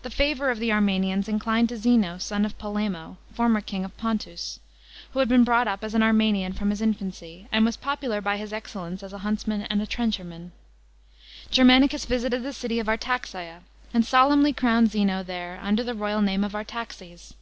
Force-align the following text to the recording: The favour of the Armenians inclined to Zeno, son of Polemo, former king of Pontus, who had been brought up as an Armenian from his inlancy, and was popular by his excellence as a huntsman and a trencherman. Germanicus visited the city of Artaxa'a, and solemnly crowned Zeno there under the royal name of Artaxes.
The 0.00 0.08
favour 0.08 0.48
of 0.48 0.58
the 0.58 0.72
Armenians 0.72 1.28
inclined 1.28 1.68
to 1.68 1.76
Zeno, 1.76 2.16
son 2.16 2.46
of 2.46 2.56
Polemo, 2.56 3.18
former 3.30 3.60
king 3.60 3.84
of 3.84 3.94
Pontus, 3.98 4.58
who 5.12 5.18
had 5.18 5.28
been 5.28 5.44
brought 5.44 5.68
up 5.68 5.84
as 5.84 5.92
an 5.94 6.02
Armenian 6.02 6.54
from 6.54 6.70
his 6.70 6.80
inlancy, 6.80 7.46
and 7.52 7.66
was 7.66 7.76
popular 7.76 8.22
by 8.22 8.38
his 8.38 8.54
excellence 8.54 9.02
as 9.02 9.12
a 9.12 9.18
huntsman 9.18 9.64
and 9.64 9.82
a 9.82 9.86
trencherman. 9.86 10.52
Germanicus 11.50 12.06
visited 12.06 12.42
the 12.42 12.54
city 12.54 12.78
of 12.78 12.86
Artaxa'a, 12.88 13.60
and 13.92 14.06
solemnly 14.06 14.54
crowned 14.54 14.92
Zeno 14.92 15.22
there 15.22 15.58
under 15.62 15.82
the 15.84 15.92
royal 15.94 16.22
name 16.22 16.42
of 16.42 16.54
Artaxes. 16.54 17.34